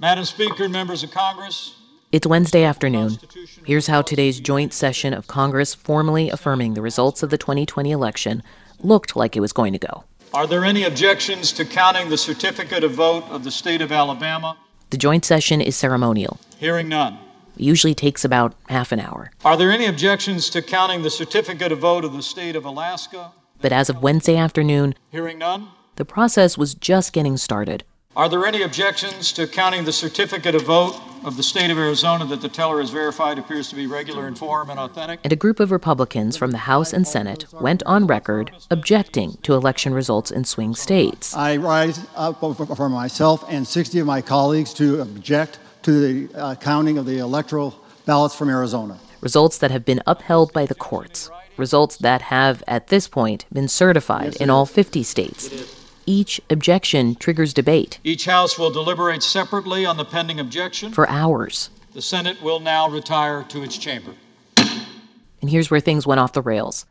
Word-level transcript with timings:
Madam 0.00 0.24
Speaker 0.24 0.68
members 0.68 1.02
of 1.02 1.10
Congress, 1.10 1.76
It's 2.10 2.26
Wednesday 2.26 2.64
afternoon. 2.64 3.18
Here's 3.66 3.86
how 3.86 4.00
today's 4.02 4.40
joint 4.40 4.72
session 4.72 5.12
of 5.12 5.26
Congress 5.26 5.74
formally 5.74 6.30
affirming 6.30 6.72
the 6.74 6.82
results 6.82 7.22
of 7.22 7.28
the 7.30 7.36
2020 7.38 7.90
election 7.90 8.42
looked 8.80 9.14
like 9.14 9.36
it 9.36 9.40
was 9.40 9.52
going 9.52 9.72
to 9.74 9.78
go. 9.78 10.04
are 10.32 10.46
there 10.46 10.64
any 10.64 10.84
objections 10.84 11.52
to 11.52 11.64
counting 11.64 12.08
the 12.08 12.16
certificate 12.16 12.82
of 12.82 12.92
vote 12.92 13.24
of 13.30 13.44
the 13.44 13.50
state 13.50 13.82
of 13.82 13.92
Alabama? 13.92 14.56
The 14.88 14.96
joint 14.96 15.24
session 15.24 15.60
is 15.60 15.76
ceremonial. 15.76 16.40
Hearing 16.58 16.88
none. 16.88 17.18
It 17.56 17.62
usually 17.64 17.94
takes 17.94 18.24
about 18.24 18.54
half 18.68 18.92
an 18.92 19.00
hour. 19.00 19.30
Are 19.44 19.56
there 19.56 19.70
any 19.70 19.84
objections 19.86 20.48
to 20.50 20.62
counting 20.62 21.02
the 21.02 21.10
certificate 21.10 21.72
of 21.72 21.78
vote 21.80 22.04
of 22.06 22.12
the 22.14 22.22
state 22.22 22.56
of 22.56 22.64
Alaska? 22.64 23.32
But 23.60 23.72
as 23.72 23.90
of 23.90 24.02
Wednesday 24.02 24.36
afternoon, 24.36 24.94
Hearing 25.10 25.38
none. 25.38 25.68
the 25.96 26.04
process 26.06 26.56
was 26.56 26.74
just 26.74 27.12
getting 27.12 27.36
started. 27.36 27.84
Are 28.16 28.28
there 28.28 28.44
any 28.44 28.62
objections 28.62 29.30
to 29.34 29.46
counting 29.46 29.84
the 29.84 29.92
certificate 29.92 30.56
of 30.56 30.62
vote 30.62 31.00
of 31.24 31.36
the 31.36 31.44
state 31.44 31.70
of 31.70 31.78
Arizona 31.78 32.26
that 32.26 32.40
the 32.40 32.48
teller 32.48 32.80
has 32.80 32.90
verified 32.90 33.38
appears 33.38 33.68
to 33.68 33.76
be 33.76 33.86
regular 33.86 34.26
in 34.26 34.34
form 34.34 34.68
and 34.68 34.80
authentic? 34.80 35.20
And 35.22 35.32
a 35.32 35.36
group 35.36 35.60
of 35.60 35.70
Republicans 35.70 36.36
from 36.36 36.50
the 36.50 36.58
House 36.58 36.92
and 36.92 37.06
Senate 37.06 37.46
went 37.52 37.84
on 37.84 38.08
record 38.08 38.50
objecting 38.68 39.38
to 39.42 39.54
election 39.54 39.94
results 39.94 40.32
in 40.32 40.42
swing 40.42 40.74
states. 40.74 41.36
I 41.36 41.56
rise 41.58 42.04
up 42.16 42.40
for 42.40 42.88
myself 42.88 43.44
and 43.48 43.64
60 43.64 44.00
of 44.00 44.06
my 44.08 44.20
colleagues 44.20 44.74
to 44.74 45.02
object 45.02 45.60
to 45.82 46.26
the 46.26 46.34
uh, 46.36 46.54
counting 46.56 46.98
of 46.98 47.06
the 47.06 47.18
electoral 47.18 47.78
ballots 48.06 48.34
from 48.34 48.48
Arizona. 48.48 48.98
Results 49.20 49.56
that 49.58 49.70
have 49.70 49.84
been 49.84 50.02
upheld 50.04 50.52
by 50.52 50.66
the 50.66 50.74
courts. 50.74 51.30
Results 51.56 51.96
that 51.98 52.22
have, 52.22 52.64
at 52.66 52.88
this 52.88 53.06
point, 53.06 53.44
been 53.52 53.68
certified 53.68 54.34
in 54.40 54.50
all 54.50 54.66
50 54.66 55.04
states. 55.04 55.76
Each 56.06 56.40
objection 56.50 57.14
triggers 57.14 57.54
debate 57.54 57.98
Each 58.02 58.24
House 58.24 58.58
will 58.58 58.70
deliberate 58.70 59.22
separately 59.22 59.84
on 59.84 59.96
the 59.96 60.04
pending 60.04 60.40
objection. 60.40 60.92
for 60.92 61.08
hours. 61.08 61.70
The 61.92 62.02
Senate 62.02 62.40
will 62.42 62.60
now 62.60 62.88
retire 62.88 63.42
to 63.48 63.62
its 63.62 63.76
chamber. 63.76 64.14
And 64.56 65.50
here's 65.50 65.70
where 65.70 65.80
things 65.80 66.06
went 66.06 66.20
off 66.20 66.32
the 66.32 66.42
rails. 66.42 66.86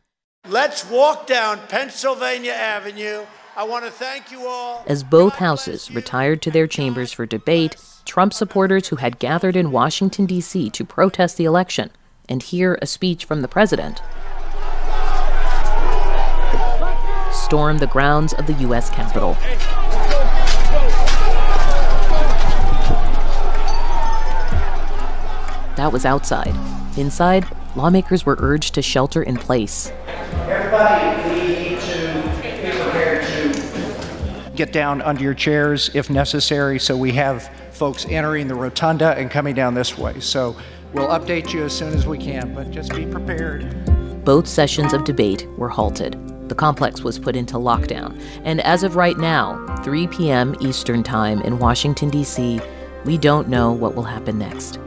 Let's 0.48 0.90
walk 0.90 1.28
down 1.28 1.60
Pennsylvania 1.70 2.54
Avenue. 2.54 3.26
I 3.56 3.64
want 3.64 3.86
to 3.86 3.92
thank 3.92 4.32
you 4.32 4.48
all. 4.48 4.84
As 4.88 5.04
both 5.04 5.34
God 5.34 5.40
houses 5.40 5.92
retired 5.92 6.42
to 6.44 6.52
their 6.52 6.68
chambers 6.68 7.12
for 7.12 7.26
debate, 7.26 7.76
Trump 8.06 8.34
supporters 8.34 8.88
who 8.88 8.96
had 8.96 9.20
gathered 9.20 9.56
in 9.56 9.72
Washington, 9.72 10.26
D.C. 10.26 10.70
to 10.72 10.86
protest 10.86 11.38
the 11.38 11.46
election 11.46 11.92
and 12.28 12.42
hear 12.42 12.80
a 12.82 12.88
speech 12.88 13.26
from 13.26 13.42
the 13.42 13.48
president 13.48 14.02
stormed 17.50 17.80
the 17.80 17.88
grounds 17.88 18.31
of 18.33 18.45
the 18.45 18.53
U.S. 18.53 18.92
Capitol. 18.92 19.33
That 25.75 25.89
was 25.92 26.05
outside. 26.05 26.53
Inside, 26.95 27.47
lawmakers 27.75 28.23
were 28.23 28.38
urged 28.39 28.75
to 28.75 28.83
shelter 28.83 29.23
in 29.23 29.36
place. 29.36 29.92
Everybody, 30.47 31.27
we 31.27 31.47
need 31.47 31.80
to 31.80 32.22
be 32.36 32.70
prepared 32.70 33.25
to 33.25 34.52
get 34.55 34.72
down 34.72 35.02
under 35.02 35.23
your 35.23 35.33
chairs 35.33 35.89
if 35.95 36.08
necessary. 36.08 36.77
So 36.77 36.95
we 36.95 37.14
have 37.14 37.50
folks 37.72 38.05
entering 38.09 38.47
the 38.47 38.53
rotunda 38.53 39.17
and 39.17 39.31
coming 39.31 39.55
down 39.55 39.73
this 39.73 39.97
way. 39.97 40.20
So 40.20 40.55
we'll 40.94 41.08
update 41.08 41.52
you 41.52 41.64
as 41.64 41.75
soon 41.75 41.95
as 41.95 42.05
we 42.05 42.20
can, 42.20 42.53
but 42.53 42.70
just 42.70 42.94
be 42.94 43.08
prepared. 43.08 44.23
Both 44.23 44.47
sessions 44.47 44.94
of 44.94 45.03
debate 45.03 45.47
were 45.58 45.70
halted. 45.70 46.16
The 46.50 46.55
complex 46.55 47.02
was 47.02 47.17
put 47.17 47.36
into 47.36 47.55
lockdown. 47.55 48.19
And 48.44 48.59
as 48.61 48.83
of 48.83 48.95
right 48.95 49.17
now, 49.17 49.64
3 49.83 50.08
p.m. 50.08 50.55
Eastern 50.59 51.03
Time 51.03 51.42
in 51.44 51.59
Washington, 51.59 52.09
D.C., 52.09 52.59
we 53.05 53.17
don't 53.17 53.47
know 53.47 53.72
what 53.72 53.95
will 53.95 54.03
happen 54.03 54.38
next. 54.39 54.80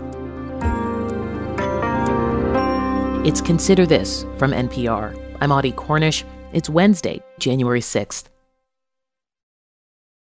It's 3.24 3.40
Consider 3.40 3.86
This 3.86 4.24
from 4.36 4.50
NPR. 4.50 5.16
I'm 5.40 5.52
Audie 5.52 5.72
Cornish. 5.72 6.24
It's 6.52 6.68
Wednesday, 6.68 7.22
January 7.38 7.80
6th. 7.80 8.24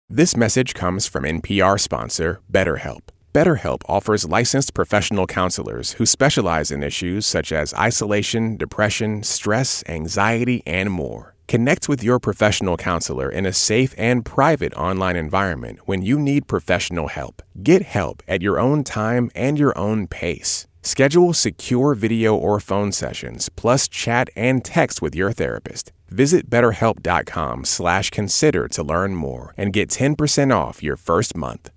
This 0.08 0.36
message 0.36 0.74
comes 0.74 1.06
from 1.06 1.24
NPR 1.24 1.80
sponsor 1.80 2.40
BetterHelp. 2.52 3.09
BetterHelp 3.32 3.82
offers 3.88 4.28
licensed 4.28 4.74
professional 4.74 5.26
counselors 5.26 5.92
who 5.92 6.06
specialize 6.06 6.72
in 6.72 6.82
issues 6.82 7.26
such 7.26 7.52
as 7.52 7.72
isolation, 7.74 8.56
depression, 8.56 9.22
stress, 9.22 9.84
anxiety, 9.88 10.62
and 10.66 10.90
more. 10.90 11.34
Connect 11.46 11.88
with 11.88 12.02
your 12.02 12.18
professional 12.18 12.76
counselor 12.76 13.28
in 13.30 13.46
a 13.46 13.52
safe 13.52 13.94
and 13.96 14.24
private 14.24 14.74
online 14.74 15.16
environment 15.16 15.78
when 15.84 16.02
you 16.02 16.18
need 16.18 16.48
professional 16.48 17.08
help. 17.08 17.42
Get 17.62 17.82
help 17.82 18.22
at 18.26 18.42
your 18.42 18.58
own 18.58 18.84
time 18.84 19.30
and 19.34 19.58
your 19.58 19.76
own 19.78 20.06
pace. 20.06 20.66
Schedule 20.82 21.32
secure 21.32 21.94
video 21.94 22.34
or 22.34 22.58
phone 22.58 22.90
sessions, 22.92 23.48
plus 23.48 23.86
chat 23.88 24.30
and 24.34 24.64
text 24.64 25.02
with 25.02 25.14
your 25.14 25.32
therapist. 25.32 25.92
Visit 26.08 26.50
betterhelp.com 26.50 27.64
slash 27.64 28.10
consider 28.10 28.66
to 28.68 28.82
learn 28.82 29.14
more 29.14 29.54
and 29.56 29.72
get 29.72 29.90
10% 29.90 30.54
off 30.54 30.82
your 30.82 30.96
first 30.96 31.36
month. 31.36 31.70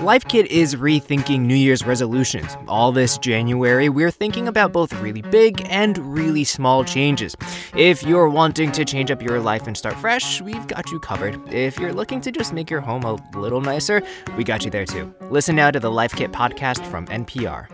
Life 0.00 0.28
Kit 0.28 0.50
is 0.50 0.76
rethinking 0.76 1.42
New 1.42 1.54
Year's 1.54 1.84
resolutions. 1.84 2.56
All 2.66 2.90
this 2.90 3.18
January, 3.18 3.90
we're 3.90 4.10
thinking 4.10 4.48
about 4.48 4.72
both 4.72 4.94
really 4.94 5.20
big 5.20 5.60
and 5.68 5.98
really 5.98 6.42
small 6.42 6.84
changes. 6.84 7.36
If 7.76 8.02
you're 8.02 8.30
wanting 8.30 8.72
to 8.72 8.86
change 8.86 9.10
up 9.10 9.20
your 9.20 9.40
life 9.40 9.66
and 9.66 9.76
start 9.76 9.94
fresh, 9.96 10.40
we've 10.40 10.66
got 10.66 10.90
you 10.90 11.00
covered. 11.00 11.38
If 11.52 11.78
you're 11.78 11.92
looking 11.92 12.22
to 12.22 12.32
just 12.32 12.54
make 12.54 12.70
your 12.70 12.80
home 12.80 13.02
a 13.02 13.18
little 13.36 13.60
nicer, 13.60 14.02
we 14.38 14.42
got 14.42 14.64
you 14.64 14.70
there 14.70 14.86
too. 14.86 15.14
Listen 15.28 15.54
now 15.54 15.70
to 15.70 15.78
the 15.78 15.90
Life 15.90 16.16
Kit 16.16 16.32
podcast 16.32 16.86
from 16.86 17.06
NPR. 17.08 17.66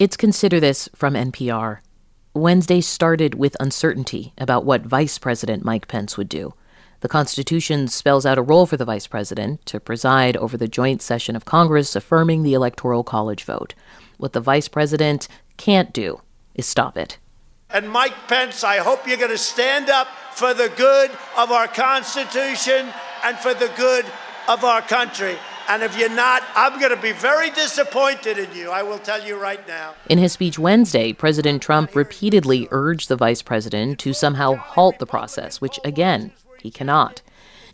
It's 0.00 0.16
Consider 0.16 0.58
This 0.58 0.88
from 0.92 1.14
NPR. 1.14 1.78
Wednesday 2.34 2.80
started 2.80 3.36
with 3.36 3.56
uncertainty 3.60 4.32
about 4.38 4.64
what 4.64 4.82
Vice 4.82 5.18
President 5.18 5.64
Mike 5.64 5.86
Pence 5.86 6.16
would 6.16 6.28
do. 6.28 6.52
The 7.00 7.08
Constitution 7.08 7.88
spells 7.88 8.24
out 8.24 8.38
a 8.38 8.42
role 8.42 8.66
for 8.66 8.76
the 8.76 8.84
Vice 8.84 9.06
President 9.06 9.64
to 9.66 9.78
preside 9.78 10.36
over 10.36 10.56
the 10.56 10.68
joint 10.68 11.02
session 11.02 11.36
of 11.36 11.44
Congress 11.44 11.94
affirming 11.94 12.42
the 12.42 12.54
Electoral 12.54 13.04
College 13.04 13.44
vote. 13.44 13.74
What 14.16 14.32
the 14.32 14.40
Vice 14.40 14.68
President 14.68 15.28
can't 15.58 15.92
do 15.92 16.20
is 16.54 16.66
stop 16.66 16.96
it. 16.96 17.18
And 17.68 17.90
Mike 17.90 18.14
Pence, 18.28 18.64
I 18.64 18.78
hope 18.78 19.06
you're 19.06 19.18
going 19.18 19.30
to 19.30 19.38
stand 19.38 19.90
up 19.90 20.08
for 20.32 20.54
the 20.54 20.72
good 20.76 21.10
of 21.36 21.50
our 21.50 21.68
Constitution 21.68 22.88
and 23.24 23.36
for 23.38 23.52
the 23.52 23.70
good 23.76 24.06
of 24.48 24.64
our 24.64 24.80
country. 24.80 25.36
And 25.68 25.82
if 25.82 25.98
you're 25.98 26.08
not, 26.08 26.44
I'm 26.54 26.78
going 26.78 26.94
to 26.94 27.02
be 27.02 27.12
very 27.12 27.50
disappointed 27.50 28.38
in 28.38 28.54
you. 28.54 28.70
I 28.70 28.84
will 28.84 29.00
tell 29.00 29.22
you 29.22 29.36
right 29.36 29.66
now. 29.66 29.94
In 30.08 30.18
his 30.18 30.32
speech 30.32 30.58
Wednesday, 30.58 31.12
President 31.12 31.60
Trump 31.60 31.96
repeatedly 31.96 32.68
urged 32.70 33.08
the 33.08 33.16
vice 33.16 33.42
president 33.42 33.98
to 33.98 34.12
somehow 34.12 34.54
halt 34.54 35.00
the 35.00 35.06
process, 35.06 35.60
which, 35.60 35.80
again, 35.84 36.32
he 36.66 36.70
cannot. 36.72 37.22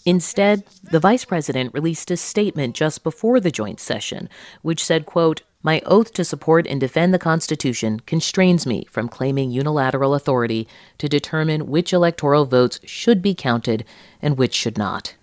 Instead, 0.04 0.64
the 0.82 1.00
vice 1.00 1.24
president 1.24 1.72
released 1.72 2.10
a 2.10 2.16
statement 2.16 2.74
just 2.74 3.02
before 3.02 3.40
the 3.40 3.50
joint 3.50 3.80
session, 3.80 4.28
which 4.60 4.84
said, 4.84 5.06
quote, 5.06 5.40
my 5.62 5.80
oath 5.86 6.12
to 6.14 6.24
support 6.24 6.66
and 6.66 6.80
defend 6.80 7.14
the 7.14 7.18
Constitution 7.18 8.00
constrains 8.00 8.66
me 8.66 8.84
from 8.90 9.08
claiming 9.08 9.50
unilateral 9.50 10.14
authority 10.14 10.68
to 10.98 11.08
determine 11.08 11.68
which 11.68 11.92
electoral 11.92 12.44
votes 12.44 12.80
should 12.84 13.22
be 13.22 13.34
counted 13.34 13.84
and 14.20 14.36
which 14.36 14.54
should 14.54 14.76
not. 14.76 15.14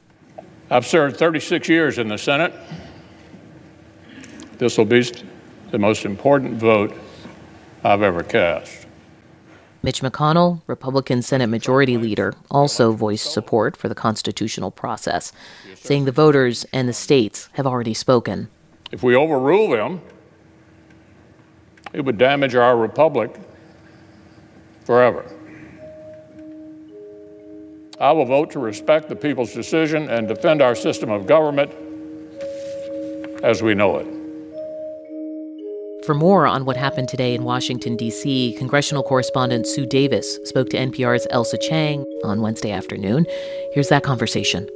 I've 0.71 0.87
served 0.87 1.17
36 1.17 1.67
years 1.67 1.97
in 1.97 2.07
the 2.07 2.17
Senate. 2.17 2.53
This 4.57 4.77
will 4.77 4.85
be 4.85 5.03
the 5.71 5.77
most 5.77 6.05
important 6.05 6.55
vote 6.55 6.93
I've 7.83 8.01
ever 8.01 8.23
cast. 8.23 8.78
Mitch 9.81 10.01
McConnell, 10.01 10.61
Republican 10.67 11.21
Senate 11.21 11.47
Majority 11.47 11.97
Leader, 11.97 12.33
also 12.51 12.91
voiced 12.91 13.31
support 13.31 13.77
for 13.77 13.87
the 13.87 13.95
constitutional 13.95 14.71
process, 14.71 15.31
saying 15.75 16.03
the 16.03 16.11
voters 16.11 16.65
and 16.73 16.89
the 16.89 16.93
states 16.93 17.47
have 17.53 17.65
already 17.65 17.93
spoken. 17.93 18.49
If 18.91 19.03
we 19.03 19.15
overrule 19.15 19.69
them, 19.69 20.01
it 21.93 22.01
would 22.01 22.17
damage 22.17 22.55
our 22.55 22.75
republic 22.75 23.39
forever. 24.83 25.25
I 27.99 28.11
will 28.11 28.25
vote 28.25 28.51
to 28.51 28.59
respect 28.59 29.07
the 29.09 29.15
people's 29.15 29.53
decision 29.53 30.09
and 30.09 30.27
defend 30.27 30.61
our 30.61 30.75
system 30.75 31.09
of 31.09 31.25
government 31.25 31.71
as 33.43 33.61
we 33.61 33.75
know 33.75 33.97
it. 33.97 34.18
For 36.05 36.13
more 36.13 36.47
on 36.47 36.63
what 36.63 36.77
happened 36.77 37.09
today 37.09 37.35
in 37.35 37.43
Washington, 37.43 37.97
D.C., 37.97 38.55
congressional 38.57 39.03
correspondent 39.03 39.67
Sue 39.67 39.85
Davis 39.85 40.39
spoke 40.45 40.69
to 40.69 40.77
NPR's 40.77 41.27
Ailsa 41.27 41.57
Chang 41.57 42.05
on 42.23 42.39
Wednesday 42.39 42.71
afternoon. 42.71 43.25
Here's 43.73 43.89
that 43.89 44.03
conversation. 44.03 44.69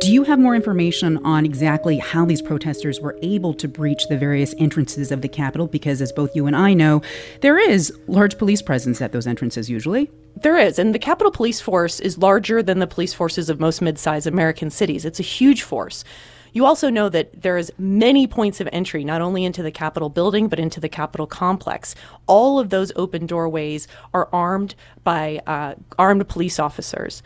Do 0.00 0.12
you 0.12 0.22
have 0.22 0.38
more 0.38 0.54
information 0.54 1.16
on 1.26 1.44
exactly 1.44 1.98
how 1.98 2.24
these 2.24 2.40
protesters 2.40 3.00
were 3.00 3.18
able 3.22 3.52
to 3.54 3.66
breach 3.66 4.06
the 4.08 4.16
various 4.16 4.54
entrances 4.58 5.10
of 5.10 5.22
the 5.22 5.28
Capitol? 5.28 5.66
Because, 5.66 6.00
as 6.00 6.12
both 6.12 6.36
you 6.36 6.46
and 6.46 6.54
I 6.54 6.74
know, 6.74 7.02
there 7.40 7.58
is 7.58 7.92
large 8.06 8.38
police 8.38 8.62
presence 8.62 9.02
at 9.02 9.10
those 9.10 9.26
entrances 9.26 9.68
usually. 9.68 10.08
There 10.36 10.56
is, 10.56 10.78
and 10.78 10.94
the 10.94 11.00
Capitol 11.00 11.32
Police 11.32 11.60
Force 11.60 11.98
is 11.98 12.16
larger 12.16 12.62
than 12.62 12.78
the 12.78 12.86
police 12.86 13.12
forces 13.12 13.50
of 13.50 13.58
most 13.58 13.82
mid-sized 13.82 14.28
American 14.28 14.70
cities. 14.70 15.04
It's 15.04 15.18
a 15.18 15.24
huge 15.24 15.62
force. 15.62 16.04
You 16.52 16.66
also 16.66 16.90
know 16.90 17.08
that 17.08 17.42
there 17.42 17.56
is 17.56 17.72
many 17.78 18.26
points 18.26 18.60
of 18.60 18.68
entry, 18.72 19.04
not 19.04 19.20
only 19.20 19.44
into 19.44 19.62
the 19.62 19.70
Capitol 19.70 20.08
building, 20.08 20.48
but 20.48 20.58
into 20.58 20.80
the 20.80 20.88
Capitol 20.88 21.26
complex. 21.26 21.94
All 22.26 22.58
of 22.58 22.70
those 22.70 22.92
open 22.96 23.26
doorways 23.26 23.88
are 24.14 24.28
armed 24.32 24.74
by 25.04 25.40
uh, 25.46 25.74
armed 25.98 26.28
police 26.28 26.58
officers. 26.58 27.22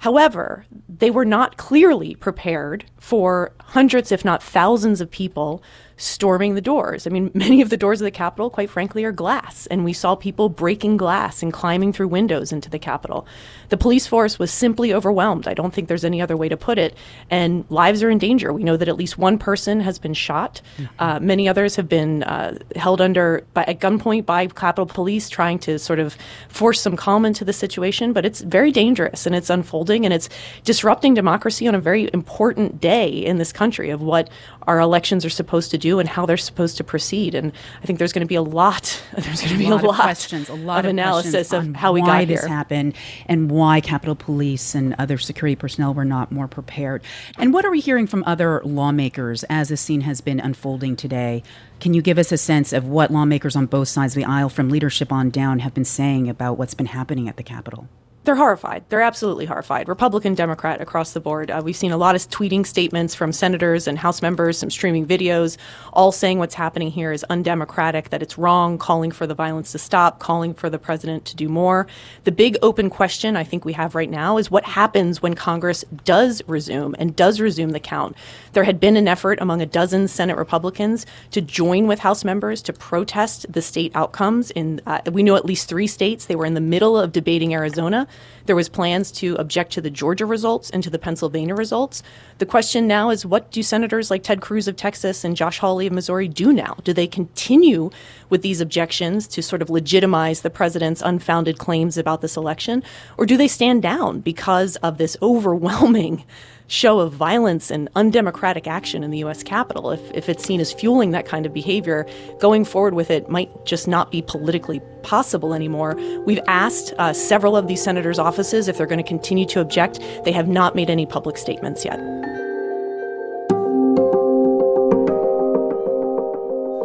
However, 0.00 0.64
they 0.88 1.10
were 1.10 1.26
not 1.26 1.58
clearly 1.58 2.14
prepared 2.14 2.86
for 2.98 3.52
hundreds, 3.60 4.10
if 4.10 4.24
not 4.24 4.42
thousands, 4.42 5.02
of 5.02 5.10
people 5.10 5.62
storming 6.00 6.54
the 6.54 6.60
doors. 6.60 7.06
I 7.06 7.10
mean, 7.10 7.30
many 7.34 7.60
of 7.60 7.70
the 7.70 7.76
doors 7.76 8.00
of 8.00 8.04
the 8.04 8.10
Capitol, 8.10 8.50
quite 8.50 8.70
frankly, 8.70 9.04
are 9.04 9.12
glass, 9.12 9.66
and 9.66 9.84
we 9.84 9.92
saw 9.92 10.14
people 10.14 10.48
breaking 10.48 10.96
glass 10.96 11.42
and 11.42 11.52
climbing 11.52 11.92
through 11.92 12.08
windows 12.08 12.52
into 12.52 12.70
the 12.70 12.78
Capitol. 12.78 13.26
The 13.68 13.76
police 13.76 14.06
force 14.06 14.38
was 14.38 14.50
simply 14.50 14.92
overwhelmed. 14.92 15.46
I 15.46 15.54
don't 15.54 15.72
think 15.72 15.88
there's 15.88 16.04
any 16.04 16.20
other 16.20 16.36
way 16.36 16.48
to 16.48 16.56
put 16.56 16.78
it, 16.78 16.96
and 17.28 17.64
lives 17.68 18.02
are 18.02 18.10
in 18.10 18.18
danger. 18.18 18.52
We 18.52 18.64
know 18.64 18.76
that 18.76 18.88
at 18.88 18.96
least 18.96 19.18
one 19.18 19.38
person 19.38 19.80
has 19.80 19.98
been 19.98 20.14
shot. 20.14 20.62
Mm-hmm. 20.78 20.94
Uh, 20.98 21.20
many 21.20 21.48
others 21.48 21.76
have 21.76 21.88
been 21.88 22.22
uh, 22.22 22.58
held 22.76 23.00
under 23.00 23.44
by, 23.54 23.64
at 23.64 23.80
gunpoint 23.80 24.26
by 24.26 24.46
Capitol 24.46 24.86
Police, 24.86 25.28
trying 25.28 25.58
to 25.60 25.78
sort 25.78 25.98
of 25.98 26.16
force 26.48 26.80
some 26.80 26.96
calm 26.96 27.24
into 27.24 27.44
the 27.44 27.52
situation. 27.52 28.12
But 28.12 28.24
it's 28.24 28.40
very 28.40 28.72
dangerous, 28.72 29.26
and 29.26 29.34
it's 29.34 29.50
unfolding, 29.50 30.04
and 30.04 30.14
it's 30.14 30.28
disrupting 30.64 31.14
democracy 31.14 31.68
on 31.68 31.74
a 31.74 31.80
very 31.80 32.08
important 32.12 32.80
day 32.80 33.08
in 33.10 33.38
this 33.38 33.52
country 33.52 33.90
of 33.90 34.00
what 34.00 34.30
our 34.66 34.80
elections 34.80 35.24
are 35.24 35.30
supposed 35.30 35.70
to 35.70 35.78
do 35.78 35.89
and 35.98 36.08
how 36.08 36.26
they're 36.26 36.36
supposed 36.36 36.76
to 36.76 36.84
proceed. 36.84 37.34
And 37.34 37.52
I 37.82 37.86
think 37.86 37.98
there's 37.98 38.12
going 38.12 38.24
to 38.24 38.28
be 38.28 38.34
a 38.34 38.42
lot. 38.42 39.02
There's 39.16 39.40
going 39.40 39.52
to 39.52 39.58
be 39.58 39.66
a 39.66 39.74
lot, 39.74 39.82
a 39.82 39.86
lot 39.86 39.94
of 39.98 40.02
questions, 40.02 40.48
a 40.48 40.54
lot 40.54 40.80
of, 40.80 40.84
of 40.86 40.90
analysis 40.90 41.52
of 41.52 41.74
how 41.74 41.92
we 41.92 42.00
got 42.00 42.26
here. 42.26 42.36
this 42.36 42.44
happened, 42.44 42.94
and 43.26 43.50
why 43.50 43.80
Capitol 43.80 44.14
Police 44.14 44.74
and 44.74 44.94
other 44.98 45.18
security 45.18 45.56
personnel 45.56 45.94
were 45.94 46.04
not 46.04 46.32
more 46.32 46.48
prepared. 46.48 47.02
And 47.38 47.52
what 47.52 47.64
are 47.64 47.70
we 47.70 47.80
hearing 47.80 48.06
from 48.06 48.24
other 48.26 48.60
lawmakers 48.64 49.44
as 49.44 49.68
this 49.68 49.80
scene 49.80 50.02
has 50.02 50.20
been 50.20 50.40
unfolding 50.40 50.96
today? 50.96 51.42
Can 51.80 51.94
you 51.94 52.02
give 52.02 52.18
us 52.18 52.30
a 52.30 52.38
sense 52.38 52.72
of 52.72 52.86
what 52.86 53.10
lawmakers 53.10 53.56
on 53.56 53.66
both 53.66 53.88
sides 53.88 54.14
of 54.14 54.22
the 54.22 54.28
aisle, 54.28 54.48
from 54.48 54.68
leadership 54.68 55.12
on 55.12 55.30
down, 55.30 55.60
have 55.60 55.74
been 55.74 55.84
saying 55.84 56.28
about 56.28 56.58
what's 56.58 56.74
been 56.74 56.86
happening 56.86 57.28
at 57.28 57.36
the 57.36 57.42
Capitol? 57.42 57.88
They're 58.22 58.36
horrified. 58.36 58.84
They're 58.90 59.00
absolutely 59.00 59.46
horrified. 59.46 59.88
Republican, 59.88 60.34
Democrat, 60.34 60.82
across 60.82 61.14
the 61.14 61.20
board. 61.20 61.50
Uh, 61.50 61.62
we've 61.64 61.74
seen 61.74 61.90
a 61.90 61.96
lot 61.96 62.14
of 62.14 62.28
tweeting 62.28 62.66
statements 62.66 63.14
from 63.14 63.32
senators 63.32 63.88
and 63.88 63.96
House 63.98 64.20
members, 64.20 64.58
some 64.58 64.68
streaming 64.68 65.06
videos, 65.06 65.56
all 65.94 66.12
saying 66.12 66.38
what's 66.38 66.54
happening 66.54 66.90
here 66.90 67.12
is 67.12 67.24
undemocratic, 67.30 68.10
that 68.10 68.22
it's 68.22 68.36
wrong, 68.36 68.76
calling 68.76 69.10
for 69.10 69.26
the 69.26 69.34
violence 69.34 69.72
to 69.72 69.78
stop, 69.78 70.18
calling 70.18 70.52
for 70.52 70.68
the 70.68 70.78
president 70.78 71.24
to 71.24 71.36
do 71.36 71.48
more. 71.48 71.86
The 72.24 72.30
big 72.30 72.58
open 72.60 72.90
question 72.90 73.36
I 73.36 73.44
think 73.44 73.64
we 73.64 73.72
have 73.72 73.94
right 73.94 74.10
now 74.10 74.36
is 74.36 74.50
what 74.50 74.64
happens 74.64 75.22
when 75.22 75.34
Congress 75.34 75.82
does 76.04 76.42
resume 76.46 76.94
and 76.98 77.16
does 77.16 77.40
resume 77.40 77.70
the 77.70 77.80
count. 77.80 78.14
There 78.52 78.64
had 78.64 78.80
been 78.80 78.98
an 78.98 79.08
effort 79.08 79.40
among 79.40 79.62
a 79.62 79.66
dozen 79.66 80.08
Senate 80.08 80.36
Republicans 80.36 81.06
to 81.30 81.40
join 81.40 81.86
with 81.86 82.00
House 82.00 82.22
members 82.22 82.60
to 82.62 82.74
protest 82.74 83.46
the 83.50 83.62
state 83.62 83.92
outcomes. 83.94 84.50
In 84.50 84.82
uh, 84.86 85.00
we 85.10 85.22
know 85.22 85.36
at 85.36 85.46
least 85.46 85.70
three 85.70 85.86
states. 85.86 86.26
They 86.26 86.36
were 86.36 86.44
in 86.44 86.52
the 86.52 86.60
middle 86.60 86.98
of 86.98 87.12
debating 87.12 87.54
Arizona. 87.54 88.06
There 88.46 88.56
was 88.56 88.68
plans 88.68 89.12
to 89.12 89.36
object 89.36 89.72
to 89.72 89.80
the 89.80 89.90
Georgia 89.90 90.26
results 90.26 90.70
and 90.70 90.82
to 90.82 90.90
the 90.90 90.98
Pennsylvania 90.98 91.54
results. 91.54 92.02
The 92.38 92.46
question 92.46 92.86
now 92.86 93.10
is 93.10 93.26
what 93.26 93.50
do 93.50 93.62
senators 93.62 94.10
like 94.10 94.22
Ted 94.22 94.40
Cruz 94.40 94.66
of 94.66 94.76
Texas 94.76 95.24
and 95.24 95.36
Josh 95.36 95.58
Hawley 95.58 95.86
of 95.86 95.92
Missouri 95.92 96.28
do 96.28 96.52
now? 96.52 96.76
Do 96.84 96.92
they 96.92 97.06
continue 97.06 97.90
with 98.28 98.42
these 98.42 98.60
objections 98.60 99.26
to 99.28 99.42
sort 99.42 99.62
of 99.62 99.70
legitimize 99.70 100.40
the 100.40 100.50
president's 100.50 101.02
unfounded 101.02 101.58
claims 101.58 101.96
about 101.96 102.20
this 102.20 102.36
election? 102.36 102.82
Or 103.18 103.26
do 103.26 103.36
they 103.36 103.48
stand 103.48 103.82
down 103.82 104.20
because 104.20 104.76
of 104.76 104.98
this 104.98 105.16
overwhelming 105.22 106.24
show 106.70 107.00
of 107.00 107.12
violence 107.12 107.70
and 107.70 107.90
undemocratic 107.96 108.68
action 108.68 109.02
in 109.02 109.10
the 109.10 109.18
U.S. 109.18 109.42
Capitol. 109.42 109.90
If, 109.90 110.00
if 110.14 110.28
it's 110.28 110.44
seen 110.44 110.60
as 110.60 110.72
fueling 110.72 111.10
that 111.10 111.26
kind 111.26 111.44
of 111.44 111.52
behavior, 111.52 112.06
going 112.38 112.64
forward 112.64 112.94
with 112.94 113.10
it 113.10 113.28
might 113.28 113.50
just 113.66 113.88
not 113.88 114.12
be 114.12 114.22
politically 114.22 114.80
possible 115.02 115.52
anymore. 115.52 115.96
We've 116.24 116.40
asked 116.46 116.94
uh, 116.98 117.12
several 117.12 117.56
of 117.56 117.66
these 117.66 117.82
senators' 117.82 118.20
offices 118.20 118.68
if 118.68 118.78
they're 118.78 118.86
going 118.86 119.02
to 119.02 119.08
continue 119.08 119.46
to 119.46 119.60
object. 119.60 119.98
They 120.24 120.32
have 120.32 120.46
not 120.46 120.76
made 120.76 120.88
any 120.88 121.06
public 121.06 121.36
statements 121.36 121.84
yet. 121.84 121.98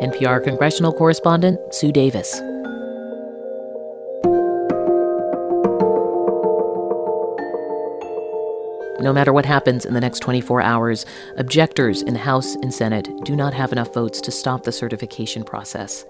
NPR 0.01 0.43
congressional 0.43 0.93
correspondent 0.93 1.59
Sue 1.73 1.91
Davis. 1.91 2.41
No 9.05 9.13
matter 9.13 9.31
what 9.31 9.45
happens 9.45 9.85
in 9.85 9.93
the 9.93 10.01
next 10.01 10.21
24 10.21 10.61
hours, 10.61 11.05
objectors 11.37 12.01
in 12.01 12.15
the 12.15 12.19
House 12.21 12.55
and 12.55 12.73
Senate 12.73 13.07
do 13.23 13.35
not 13.35 13.53
have 13.53 13.71
enough 13.71 13.93
votes 13.93 14.19
to 14.21 14.31
stop 14.31 14.63
the 14.63 14.71
certification 14.71 15.43
process. 15.43 16.03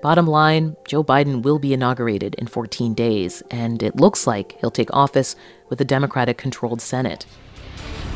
Bottom 0.00 0.26
line, 0.26 0.74
Joe 0.86 1.04
Biden 1.04 1.42
will 1.42 1.58
be 1.58 1.74
inaugurated 1.74 2.36
in 2.36 2.46
14 2.46 2.94
days, 2.94 3.42
and 3.50 3.82
it 3.82 3.96
looks 3.96 4.26
like 4.26 4.56
he'll 4.62 4.70
take 4.70 4.88
office 4.94 5.36
with 5.68 5.78
a 5.82 5.84
Democratic 5.84 6.38
controlled 6.38 6.80
Senate. 6.80 7.26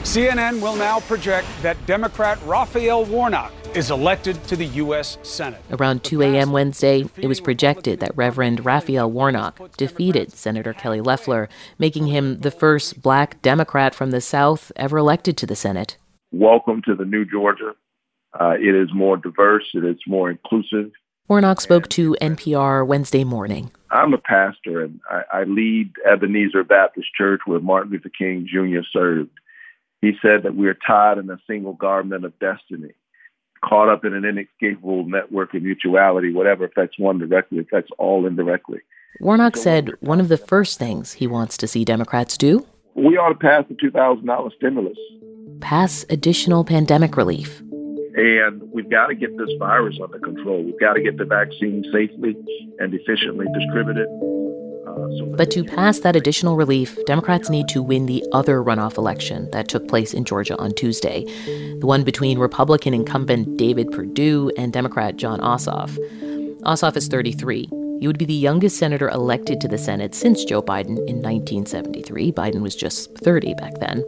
CNN 0.02 0.60
will 0.60 0.74
now 0.74 0.98
project 0.98 1.46
that 1.62 1.76
Democrat 1.86 2.36
Raphael 2.44 3.04
Warnock 3.04 3.52
is 3.72 3.92
elected 3.92 4.42
to 4.48 4.56
the 4.56 4.66
U.S. 4.66 5.16
Senate. 5.22 5.60
Around 5.70 6.02
2 6.02 6.22
a.m. 6.22 6.50
Wednesday, 6.50 7.04
it 7.16 7.28
was 7.28 7.40
projected 7.40 8.00
that 8.00 8.16
Reverend 8.16 8.66
Raphael 8.66 9.08
Warnock 9.08 9.76
defeated 9.76 10.32
Senator 10.32 10.72
Kelly 10.72 11.00
Loeffler, 11.00 11.48
making 11.78 12.08
him 12.08 12.40
the 12.40 12.50
first 12.50 13.00
black 13.00 13.40
Democrat 13.42 13.94
from 13.94 14.10
the 14.10 14.20
South 14.20 14.72
ever 14.74 14.98
elected 14.98 15.36
to 15.36 15.46
the 15.46 15.54
Senate. 15.54 15.96
Welcome 16.32 16.82
to 16.84 16.96
the 16.96 17.04
new 17.04 17.24
Georgia. 17.24 17.74
Uh, 18.38 18.54
it 18.58 18.74
is 18.74 18.88
more 18.92 19.16
diverse, 19.16 19.70
it 19.72 19.84
is 19.84 20.00
more 20.08 20.28
inclusive. 20.28 20.90
Warnock 21.28 21.60
spoke 21.60 21.88
to 21.90 22.16
NPR 22.20 22.84
Wednesday 22.84 23.22
morning. 23.22 23.70
I'm 23.92 24.12
a 24.14 24.18
pastor 24.18 24.82
and 24.82 25.00
I, 25.08 25.22
I 25.32 25.44
lead 25.44 25.92
Ebenezer 26.04 26.64
Baptist 26.64 27.08
Church 27.16 27.42
where 27.46 27.60
Martin 27.60 27.92
Luther 27.92 28.08
King 28.08 28.48
Jr. 28.50 28.80
served. 28.92 29.30
He 30.02 30.12
said 30.20 30.42
that 30.42 30.56
we 30.56 30.68
are 30.68 30.76
tied 30.86 31.18
in 31.18 31.30
a 31.30 31.38
single 31.46 31.72
garment 31.72 32.24
of 32.24 32.38
destiny, 32.38 32.92
caught 33.64 33.88
up 33.88 34.04
in 34.04 34.12
an 34.12 34.24
inescapable 34.24 35.08
network 35.08 35.54
of 35.54 35.62
mutuality. 35.62 36.32
Whatever 36.32 36.66
affects 36.66 36.98
one 36.98 37.18
directly 37.18 37.60
affects 37.60 37.90
all 37.98 38.26
indirectly. 38.26 38.80
Warnock 39.20 39.56
said 39.56 39.92
one 40.00 40.20
of 40.20 40.28
the 40.28 40.36
first 40.36 40.78
things 40.78 41.12
he 41.14 41.26
wants 41.26 41.56
to 41.58 41.66
see 41.66 41.84
Democrats 41.84 42.36
do 42.36 42.66
we 42.94 43.16
ought 43.16 43.30
to 43.30 43.34
pass 43.34 43.64
the 43.68 43.74
$2,000 43.74 44.52
stimulus, 44.56 44.98
pass 45.60 46.04
additional 46.10 46.64
pandemic 46.64 47.16
relief. 47.16 47.60
And 48.14 48.62
we've 48.72 48.90
got 48.90 49.06
to 49.06 49.14
get 49.14 49.36
this 49.38 49.48
virus 49.58 49.98
under 50.02 50.18
control. 50.18 50.62
We've 50.62 50.78
got 50.78 50.94
to 50.94 51.02
get 51.02 51.16
the 51.16 51.24
vaccine 51.24 51.82
safely 51.92 52.36
and 52.78 52.92
efficiently 52.92 53.46
distributed. 53.54 54.06
But 55.36 55.50
to 55.52 55.64
pass 55.64 56.00
that 56.00 56.16
additional 56.16 56.56
relief, 56.56 56.98
Democrats 57.06 57.48
need 57.50 57.68
to 57.68 57.82
win 57.82 58.06
the 58.06 58.24
other 58.32 58.62
runoff 58.62 58.98
election 58.98 59.50
that 59.52 59.68
took 59.68 59.88
place 59.88 60.14
in 60.14 60.24
Georgia 60.24 60.56
on 60.58 60.72
Tuesday, 60.72 61.24
the 61.78 61.86
one 61.86 62.04
between 62.04 62.38
Republican 62.38 62.94
incumbent 62.94 63.56
David 63.56 63.90
Perdue 63.90 64.52
and 64.56 64.72
Democrat 64.72 65.16
Jon 65.16 65.40
Ossoff. 65.40 65.96
Ossoff 66.62 66.96
is 66.96 67.08
33. 67.08 67.68
He 68.00 68.06
would 68.06 68.18
be 68.18 68.24
the 68.24 68.34
youngest 68.34 68.78
senator 68.78 69.08
elected 69.08 69.60
to 69.60 69.68
the 69.68 69.78
Senate 69.78 70.14
since 70.14 70.44
Joe 70.44 70.62
Biden 70.62 70.98
in 71.08 71.22
1973. 71.22 72.32
Biden 72.32 72.60
was 72.60 72.74
just 72.74 73.16
30 73.18 73.54
back 73.54 73.74
then. 73.78 74.04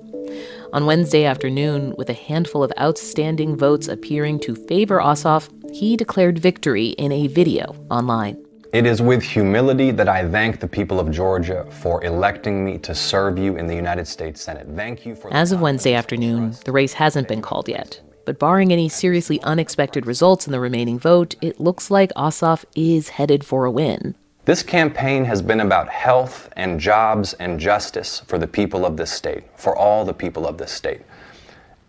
On 0.73 0.87
Wednesday 0.87 1.25
afternoon, 1.25 1.95
with 1.97 2.11
a 2.11 2.14
handful 2.14 2.64
of 2.64 2.73
outstanding 2.81 3.57
votes 3.57 3.87
appearing 3.87 4.41
to 4.41 4.57
favor 4.57 4.99
Ossoff, 4.99 5.49
he 5.73 5.97
declared 5.97 6.38
victory 6.38 6.88
in 6.88 7.12
a 7.12 7.29
video 7.29 7.76
online. 7.91 8.44
It 8.75 8.87
is 8.87 9.00
with 9.00 9.23
humility 9.23 9.93
that 9.93 10.09
I 10.09 10.28
thank 10.28 10.59
the 10.59 10.66
people 10.66 10.99
of 10.99 11.09
Georgia 11.09 11.64
for 11.71 12.02
electing 12.02 12.64
me 12.64 12.76
to 12.78 12.93
serve 12.93 13.38
you 13.38 13.54
in 13.54 13.69
the 13.69 13.75
United 13.76 14.09
States 14.09 14.43
Senate. 14.43 14.66
Thank 14.75 15.07
you 15.07 15.14
for. 15.14 15.33
As 15.33 15.52
of 15.52 15.61
Wednesday 15.61 15.95
afternoon, 15.95 16.57
the 16.64 16.73
race 16.73 16.95
hasn't 16.95 17.28
been 17.28 17.40
called 17.40 17.69
yet. 17.69 18.00
But 18.25 18.40
barring 18.40 18.73
any 18.73 18.88
seriously 18.88 19.40
unexpected 19.45 20.07
results 20.07 20.49
in 20.49 20.50
the 20.50 20.59
remaining 20.59 20.99
vote, 20.99 21.37
it 21.40 21.61
looks 21.61 21.88
like 21.88 22.12
Ossoff 22.16 22.64
is 22.75 23.11
headed 23.11 23.45
for 23.45 23.64
a 23.64 23.71
win. 23.71 24.16
This 24.45 24.64
campaign 24.64 25.25
has 25.25 25.40
been 25.40 25.61
about 25.61 25.88
health 25.88 26.49
and 26.57 26.81
jobs 26.81 27.35
and 27.35 27.61
justice 27.61 28.23
for 28.26 28.38
the 28.38 28.49
people 28.49 28.85
of 28.85 28.97
this 28.97 29.12
state, 29.12 29.45
for 29.54 29.76
all 29.76 30.04
the 30.04 30.12
people 30.12 30.49
of 30.49 30.59
this 30.59 30.73
state 30.73 31.02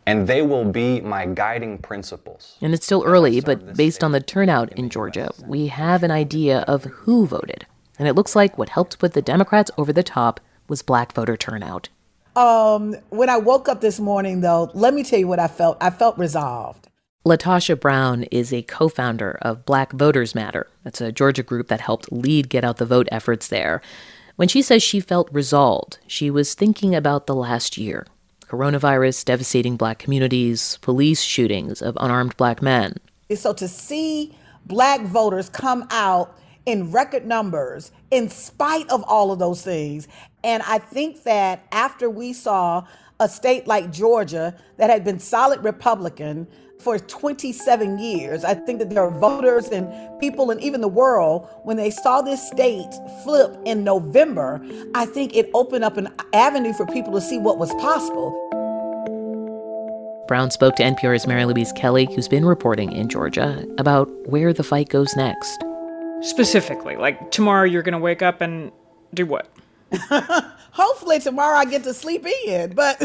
and 0.06 0.28
they 0.28 0.42
will 0.42 0.66
be 0.66 1.02
my 1.02 1.26
guiding 1.26 1.78
principles. 1.78 2.58
And 2.62 2.74
it's 2.74 2.86
still 2.86 3.04
early, 3.06 3.42
but 3.42 3.76
based 3.76 4.04
on 4.04 4.12
the 4.12 4.20
turnout 4.20 4.72
in 4.74 4.90
Georgia, 4.90 5.32
we 5.48 5.68
have 5.68 6.04
an 6.04 6.12
idea 6.12 6.60
of 6.68 6.84
who 6.84 7.26
voted. 7.26 7.66
And 7.98 8.08
it 8.08 8.14
looks 8.14 8.36
like 8.36 8.58
what 8.58 8.70
helped 8.70 9.00
put 9.00 9.14
the 9.14 9.22
Democrats 9.22 9.72
over 9.78 9.92
the 9.92 10.04
top 10.04 10.40
was 10.68 10.82
black 10.82 11.14
voter 11.14 11.38
turnout. 11.38 11.90
Um, 12.36 12.96
when 13.10 13.30
I 13.30 13.38
woke 13.38 13.70
up 13.70 13.82
this 13.82 14.00
morning, 14.00 14.42
though, 14.42 14.70
let 14.74 14.94
me 14.94 15.04
tell 15.04 15.20
you 15.20 15.28
what 15.28 15.40
I 15.40 15.48
felt. 15.48 15.78
I 15.80 15.90
felt 15.90 16.18
resolved. 16.18 16.90
LaTosha 17.26 17.80
Brown 17.80 18.24
is 18.24 18.54
a 18.54 18.62
co 18.62 18.88
founder 18.90 19.40
of 19.42 19.66
Black 19.66 19.94
Voters 19.94 20.36
Matter. 20.36 20.68
That's 20.84 21.02
a 21.02 21.12
Georgia 21.12 21.42
group 21.42 21.70
that 21.70 21.82
helped 21.82 22.12
lead 22.12 22.50
Get 22.50 22.64
Out 22.64 22.78
the 22.78 22.86
Vote 22.86 23.08
efforts 23.12 23.48
there. 23.48 23.82
When 24.36 24.48
she 24.50 24.62
says 24.62 24.84
she 24.84 25.00
felt 25.00 25.30
resolved, 25.32 25.98
she 26.06 26.30
was 26.30 26.54
thinking 26.54 26.94
about 26.94 27.26
the 27.26 27.34
last 27.34 27.78
year 27.78 28.06
coronavirus 28.56 29.26
devastating 29.26 29.76
black 29.76 30.00
communities, 30.00 30.78
police 30.82 31.22
shootings 31.22 31.82
of 31.82 31.98
unarmed 32.00 32.38
black 32.38 32.62
men. 32.62 32.96
So 33.36 33.54
to 33.54 33.68
see 33.68 34.36
black 34.66 35.02
voters 35.02 35.50
come 35.50 35.88
out 35.92 36.38
in 36.66 36.92
record 36.92 37.26
numbers 37.26 37.92
in 38.10 38.30
spite 38.30 38.90
of 38.90 39.04
all 39.04 39.32
of 39.32 39.40
those 39.40 39.62
things. 39.62 40.08
And 40.44 40.64
I 40.64 40.80
think 40.80 41.24
that 41.24 41.66
after 41.72 42.10
we 42.10 42.34
saw 42.34 42.86
a 43.20 43.30
state 43.30 43.68
like 43.68 43.92
Georgia 43.92 44.56
that 44.78 44.90
had 44.90 45.04
been 45.04 45.20
solid 45.20 45.64
Republican 45.64 46.48
for 46.80 47.00
27 47.00 47.98
years. 48.00 48.44
I 48.44 48.54
think 48.54 48.80
that 48.80 48.90
there 48.90 49.04
are 49.04 49.20
voters 49.20 49.70
and 49.70 49.88
people 50.20 50.52
and 50.52 50.62
even 50.62 50.82
the 50.82 50.88
world, 50.88 51.48
when 51.64 51.78
they 51.78 51.90
saw 51.90 52.22
this 52.22 52.46
state 52.48 52.94
flip 53.24 53.58
in 53.66 53.84
November, 53.84 54.64
I 54.94 55.06
think 55.06 55.36
it 55.36 55.50
opened 55.54 55.84
up 55.84 55.98
an 55.98 56.10
avenue 56.34 56.74
for 56.74 56.86
people 56.86 57.14
to 57.14 57.22
see 57.22 57.38
what 57.38 57.58
was 57.58 57.74
possible. 57.76 58.45
Brown 60.28 60.50
spoke 60.52 60.76
to 60.78 60.84
NPR's 60.84 61.28
Mary 61.28 61.46
Louise 61.46 61.72
Kelly, 61.74 62.08
who's 62.14 62.28
been 62.28 62.46
reporting 62.46 62.92
in 62.92 63.10
Georgia, 63.10 63.66
about 63.78 64.10
where 64.28 64.54
the 64.54 64.64
fight 64.64 64.90
goes 64.90 65.16
next. 65.16 65.64
Specifically, 66.22 66.96
like 66.96 67.32
tomorrow 67.32 67.66
you're 67.66 67.84
going 67.84 67.94
to 67.94 68.00
wake 68.00 68.22
up 68.22 68.42
and 68.42 68.72
do 69.14 69.26
what? 69.26 69.55
Hopefully 70.72 71.20
tomorrow 71.20 71.58
I 71.58 71.66
get 71.66 71.84
to 71.86 71.94
sleep 71.94 72.26
in, 72.26 72.74
but 72.76 73.02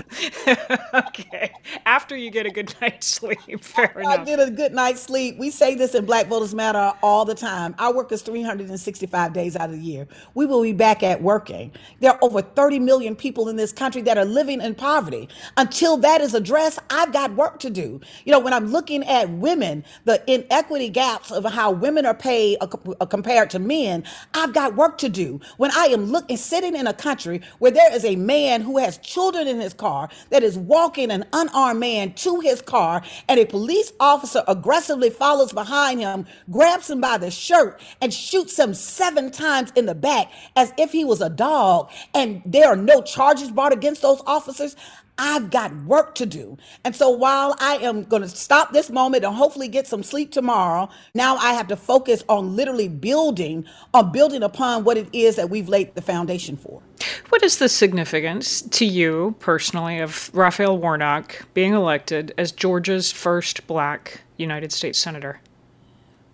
okay. 0.94 1.52
After 1.87 2.16
you 2.16 2.30
get 2.30 2.47
a 2.47 2.50
good 2.50 2.75
night's 2.80 3.06
sleep, 3.06 3.62
fair 3.64 3.92
I 4.06 4.16
enough. 4.16 4.26
get 4.26 4.40
a 4.40 4.50
good 4.50 4.73
night's 4.75 5.02
sleep. 5.02 5.38
We 5.38 5.50
say 5.50 5.75
this 5.76 5.94
in 5.94 6.04
Black 6.04 6.26
Voters 6.28 6.54
Matter 6.54 6.92
all 7.02 7.25
the 7.25 7.35
time. 7.35 7.75
Our 7.78 7.94
work 7.94 8.12
is 8.12 8.23
365 8.23 9.32
days 9.32 9.56
out 9.56 9.70
of 9.70 9.76
the 9.76 9.82
year. 9.82 10.09
We 10.35 10.47
will 10.47 10.62
be 10.62 10.73
back 10.73 11.02
at 11.02 11.23
working. 11.23 11.73
There 12.00 12.12
are 12.12 12.18
over 12.23 12.42
30 12.42 12.80
million 12.80 13.16
people 13.16 13.49
in 13.49 13.56
this 13.56 13.73
country 13.73 14.02
that 14.02 14.18
are 14.18 14.25
living 14.25 14.61
in 14.61 14.75
poverty. 14.75 15.28
Until 15.56 15.97
that 15.99 16.20
is 16.20 16.35
addressed, 16.35 16.80
I've 16.90 17.12
got 17.12 17.35
work 17.37 17.61
to 17.61 17.70
do. 17.70 18.00
You 18.25 18.32
know, 18.32 18.40
when 18.40 18.52
I'm 18.52 18.66
looking 18.73 19.04
at 19.04 19.30
women, 19.30 19.85
the 20.04 20.23
inequity 20.32 20.88
gaps 20.88 21.30
of 21.30 21.44
how 21.44 21.70
women 21.70 22.06
are 22.06 22.14
paid 22.14 22.59
uh, 22.61 22.66
compared 23.06 23.50
to 23.50 23.59
men, 23.59 24.04
I've 24.35 24.52
got 24.54 24.76
work 24.76 24.99
to 24.99 25.09
do. 25.09 25.40
When 25.56 25.70
I 25.73 25.87
am 25.87 26.06
looking 26.06 26.37
sitting 26.37 26.75
in 26.80 26.88
a 26.88 26.94
country 26.94 27.40
where 27.58 27.70
there 27.70 27.94
is 27.94 28.04
a 28.04 28.16
man 28.16 28.62
who 28.62 28.78
has 28.78 28.99
children 28.99 29.46
in 29.46 29.60
his 29.60 29.75
car 29.75 30.08
that 30.30 30.42
is 30.42 30.58
walking 30.58 31.10
an 31.10 31.25
unarmed 31.32 31.78
man 31.78 32.12
to 32.14 32.40
his 32.40 32.60
car, 32.60 33.02
and 33.28 33.38
a 33.38 33.44
police 33.44 33.92
officer 34.00 34.42
aggressively 34.49 35.10
follows 35.10 35.52
behind 35.52 36.00
him, 36.00 36.26
grabs 36.50 36.90
him 36.90 37.00
by 37.00 37.18
the 37.18 37.30
shirt, 37.30 37.80
and 38.00 38.12
shoots 38.12 38.58
him 38.58 38.75
seven 38.75 39.30
times 39.30 39.70
in 39.76 39.87
the 39.87 39.94
back 39.94 40.32
as 40.56 40.72
if 40.78 40.90
he 40.90 41.04
was 41.04 41.20
a 41.20 41.30
dog, 41.30 41.90
and 42.14 42.42
there 42.44 42.68
are 42.68 42.76
no 42.76 43.02
charges 43.02 43.50
brought 43.50 43.72
against 43.72 44.02
those 44.02 44.22
officers. 44.26 44.75
I've 45.19 45.50
got 45.50 45.75
work 45.85 46.14
to 46.17 46.26
do. 46.26 46.57
And 46.85 46.97
so 46.97 47.11
while 47.11 47.55
I 47.61 47.76
am 47.76 48.05
going 48.05 48.23
to 48.23 48.29
stop 48.29 48.73
this 48.73 48.90
moment 48.90 49.25
and 49.25 49.35
hopefully 49.35 49.69
get 49.69 49.87
some 49.87 50.02
sleep 50.02 50.33
tomorrow, 50.33 50.88
now 51.14 51.37
I 51.37 51.52
have 51.52 51.69
to 51.69 51.76
focus 51.76 52.25
on 52.29 52.57
literally 52.57 52.88
building, 52.88 53.64
on 53.93 54.12
building 54.12 54.43
upon 54.43 54.85
what 54.85 54.97
it 54.97 55.09
is 55.12 55.37
that 55.37 55.50
we've 55.50 55.69
laid 55.69 55.95
the 55.95 56.02
foundation 56.02 56.57
for. 56.57 56.83
What 57.29 57.43
is 57.43 57.59
the 57.59 57.69
significance 57.69 58.62
to 58.62 58.85
you 58.85 59.37
personally 59.38 60.00
of 60.00 60.31
Raphael 60.35 60.79
Warnock 60.79 61.47
being 61.55 61.75
elected 61.75 62.33
as 62.37 62.52
Georgia's 62.52 63.12
first 63.12 63.67
black 63.67 64.23
United 64.37 64.73
States 64.73 64.99
Senator? 64.99 65.40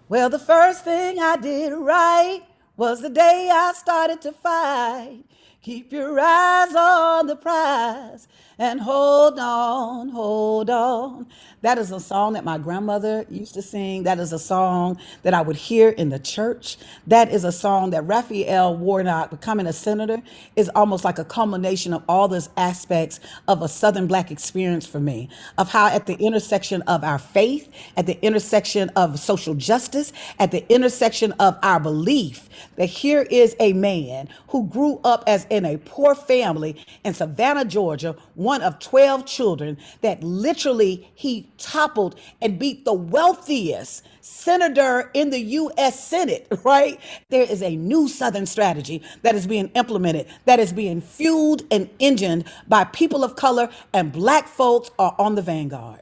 Well, 0.09 0.31
the 0.31 0.39
first 0.39 0.85
thing 0.85 1.19
I 1.19 1.37
did 1.37 1.73
right 1.73 2.43
was 2.77 3.03
the 3.03 3.11
day 3.11 3.51
I 3.53 3.73
started 3.73 4.21
to 4.23 4.33
fight. 4.33 5.25
Keep 5.67 5.91
your 5.91 6.21
eyes 6.21 6.77
on 6.77 7.27
the 7.27 7.35
prize 7.35 8.29
and 8.57 8.81
hold 8.83 9.37
on, 9.37 10.11
hold 10.11 10.46
on. 10.65 11.27
That 11.63 11.79
is 11.79 11.91
a 11.91 12.01
song 12.01 12.35
that 12.35 12.45
my 12.45 12.59
grandmother 12.59 13.27
used 13.29 13.55
to 13.55 13.63
sing. 13.63 14.05
That 14.05 14.19
is 14.19 14.33
a 14.33 14.39
song 14.39 14.99
that 15.23 15.35
I 15.35 15.43
would 15.43 15.57
hear 15.57 15.91
in 15.91 16.09
the 16.09 16.19
church. 16.19 16.77
That 17.07 17.31
is 17.31 17.45
a 17.45 17.53
song 17.53 17.91
that 17.91 18.07
Raphael 18.07 18.77
Warnock, 18.77 19.31
becoming 19.31 19.67
a 19.67 19.73
senator, 19.73 20.23
is 20.57 20.69
almost 20.71 21.05
like 21.05 21.19
a 21.19 21.25
culmination 21.25 21.93
of 21.93 22.03
all 22.09 22.29
those 22.29 22.49
aspects 22.57 23.21
of 23.49 23.63
a 23.63 23.69
Southern 23.69 24.07
Black 24.07 24.31
experience 24.31 24.87
for 24.87 25.01
me, 25.01 25.29
of 25.59 25.71
how 25.71 25.89
at 25.89 26.07
the 26.07 26.15
intersection 26.15 26.83
of 26.83 27.05
our 27.05 27.19
faith, 27.19 27.69
at 27.97 28.07
the 28.07 28.19
intersection 28.25 28.89
of 28.91 29.19
social 29.19 29.55
justice, 29.55 30.13
at 30.39 30.51
the 30.51 30.67
intersection 30.73 31.33
of 31.33 31.59
our 31.63 31.81
belief 31.81 32.49
that 32.77 32.87
here 32.87 33.23
is 33.31 33.57
a 33.61 33.73
man 33.73 34.29
who 34.49 34.67
grew 34.67 35.01
up 35.05 35.25
as 35.27 35.47
in 35.51 35.65
a 35.65 35.77
poor 35.79 36.15
family 36.15 36.85
in 37.05 37.15
Savannah, 37.15 37.65
Georgia, 37.65 38.17
one 38.35 38.63
of 38.63 38.79
12 38.79 39.27
children, 39.27 39.77
that 40.03 40.23
literally 40.47 41.11
he 41.13 41.51
toppled 41.59 42.15
and 42.41 42.57
beat 42.57 42.85
the 42.85 42.93
wealthiest 42.93 44.07
senator 44.21 45.11
in 45.13 45.31
the 45.31 45.41
U.S. 45.41 46.03
Senate, 46.03 46.47
right? 46.65 47.01
There 47.31 47.43
is 47.43 47.63
a 47.63 47.75
new 47.75 48.07
Southern 48.09 48.47
strategy 48.47 49.03
that 49.23 49.35
is 49.35 49.47
being 49.47 49.69
implemented, 49.75 50.27
that 50.45 50.61
is 50.61 50.73
being 50.73 51.01
fueled 51.01 51.63
and 51.71 51.91
engined 51.99 52.45
by 52.69 52.85
people 52.85 53.25
of 53.25 53.35
color, 53.35 53.69
and 53.93 54.13
black 54.13 54.47
folks 54.47 54.91
are 54.99 55.17
on 55.19 55.35
the 55.35 55.43
vanguard. 55.43 56.01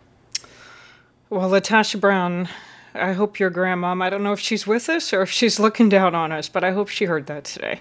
Well, 1.31 1.51
LaTosha 1.51 1.99
Brown, 1.99 2.49
I 2.95 3.13
hope 3.15 3.41
your 3.41 3.51
grandmom, 3.51 4.03
I 4.03 4.11
don't 4.11 4.23
know 4.23 4.35
if 4.35 4.41
she's 4.41 4.67
with 4.67 4.89
us 4.91 5.13
or 5.13 5.23
if 5.23 5.31
she's 5.31 5.59
looking 5.59 5.89
down 5.89 6.15
on 6.15 6.33
us, 6.33 6.49
but 6.51 6.63
I 6.63 6.73
hope 6.73 6.89
she 6.89 7.07
heard 7.07 7.27
that 7.27 7.45
today. 7.45 7.81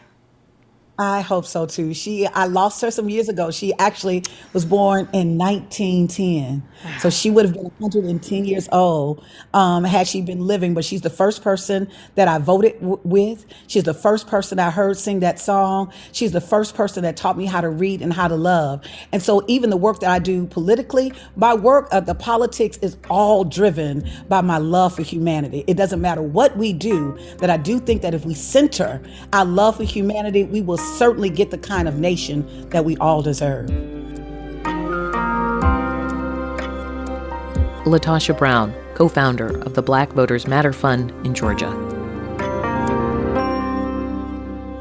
I 0.98 1.22
hope 1.22 1.46
so 1.46 1.66
too. 1.66 1.94
She, 1.94 2.28
I 2.28 2.46
lost 2.46 2.82
her 2.82 2.92
some 2.92 3.10
years 3.10 3.28
ago. 3.28 3.52
She 3.52 3.74
actually 3.80 4.24
was 4.54 4.64
born 4.64 5.10
in 5.12 5.38
1910, 5.38 6.64
so 7.00 7.10
she 7.10 7.32
would 7.32 7.46
have 7.46 7.54
been 7.54 7.66
110 7.80 8.46
years 8.46 8.70
old 8.72 9.26
um, 9.54 9.84
had 9.84 10.08
she 10.08 10.22
been 10.22 10.42
living. 10.48 10.74
But 10.74 10.86
she's 10.86 11.02
the 11.02 11.10
first 11.10 11.44
person 11.44 11.90
that 12.16 12.30
I 12.30 12.38
voted 12.38 12.80
w- 12.80 13.00
with. 13.04 13.46
She's 13.68 13.84
the 13.84 13.94
first 13.94 14.28
person 14.28 14.60
I 14.60 14.72
heard 14.72 14.98
sing 14.98 15.20
that 15.22 15.40
song. 15.40 15.92
She's 16.14 16.32
the 16.32 16.42
first 16.42 16.76
person 16.76 17.04
that 17.04 17.18
taught 17.18 17.38
me 17.38 17.48
how 17.48 17.62
to 17.62 17.70
read 17.70 18.02
and 18.02 18.14
how 18.14 18.30
to 18.30 18.36
love. 18.36 18.86
And 19.12 19.22
so 19.22 19.44
even 19.48 19.72
the 19.72 19.78
work 19.78 20.00
that 20.02 20.12
I 20.12 20.20
do 20.20 20.46
politically, 20.48 21.12
my 21.36 21.56
work, 21.56 21.90
uh, 21.92 22.02
the 22.02 22.16
politics 22.16 22.78
is 22.84 22.98
all 23.10 23.44
driven 23.44 24.10
by 24.30 24.42
my 24.42 24.60
love 24.60 24.96
for 24.96 25.04
humanity. 25.04 25.66
It 25.68 25.76
doesn't 25.76 26.02
matter 26.02 26.22
what 26.22 26.56
we 26.56 26.72
do. 26.72 27.18
That 27.40 27.50
I 27.50 27.58
do 27.58 27.80
think 27.80 28.04
that 28.04 28.14
if 28.14 28.26
we 28.26 28.36
center 28.36 29.02
our 29.34 29.46
love 29.46 29.78
for 29.78 29.84
humanity, 29.84 30.44
we 30.44 30.62
will 30.62 30.78
certainly 30.84 31.30
get 31.30 31.52
the 31.52 31.58
kind 31.58 31.88
of 31.88 31.98
nation 32.00 32.70
that 32.70 32.86
we 32.86 32.98
all 32.98 33.22
deserve. 33.22 33.70
LaTosha 37.86 38.38
Brown, 38.38 38.74
co 38.96 39.08
founder 39.08 39.60
of 39.64 39.74
the 39.74 39.82
Black 39.82 40.14
Voters 40.14 40.48
Matter 40.48 40.74
Fund 40.74 41.12
in 41.26 41.34
Georgia. 41.34 41.70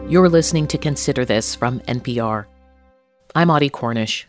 You're 0.09 0.29
listening 0.29 0.67
to 0.69 0.79
Consider 0.79 1.25
This 1.25 1.55
from 1.55 1.81
NPR. 1.81 2.47
I'm 3.35 3.51
Audie 3.51 3.71
Cornish. 3.71 4.29